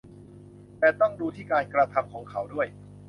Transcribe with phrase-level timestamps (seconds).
[0.79, 2.67] แต่ต้องดูที่การกระทำของเขาด้วย